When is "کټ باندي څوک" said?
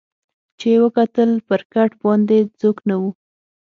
1.73-2.77